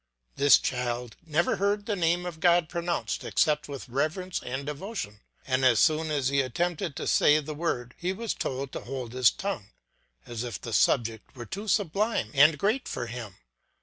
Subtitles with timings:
[0.35, 5.63] This child never heard the name of God pronounced except with reverence and devotion, and
[5.63, 9.29] as soon as he attempted to say the word he was told to hold his
[9.29, 9.67] tongue,
[10.25, 13.35] as if the subject were too sublime and great for him.